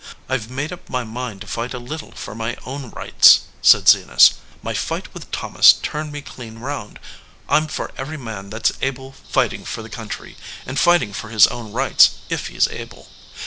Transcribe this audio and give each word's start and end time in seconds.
"I 0.27 0.35
ve 0.37 0.51
made 0.51 0.73
up 0.73 0.89
my 0.89 1.03
mind 1.03 1.41
to 1.41 1.47
fight 1.47 1.75
a 1.75 1.77
little 1.77 2.11
for 2.13 2.33
my 2.33 2.57
own 2.65 2.89
rights," 2.89 3.41
said 3.61 3.87
Zenas. 3.87 4.33
"My 4.63 4.73
fight 4.73 5.13
with 5.13 5.29
Thomas 5.29 5.73
turned 5.73 6.11
me 6.11 6.23
clean 6.23 6.57
round. 6.57 6.97
I 7.47 7.57
m 7.57 7.67
for 7.67 7.91
every 7.99 8.17
man 8.17 8.49
that 8.49 8.71
s 8.71 8.77
able 8.81 9.11
fighting 9.11 9.63
for 9.63 9.83
the 9.83 9.91
country, 9.93 10.37
and 10.65 10.79
fighting 10.79 11.13
for 11.13 11.29
his 11.29 11.45
own 11.45 11.71
rights 11.71 12.15
if 12.31 12.47
he 12.47 12.57
s 12.57 12.67
able. 12.71 13.09